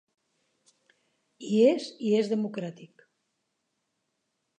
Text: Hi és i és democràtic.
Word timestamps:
Hi 1.49 1.59
és 1.65 1.85
i 2.11 2.13
és 2.21 2.31
democràtic. 2.31 3.05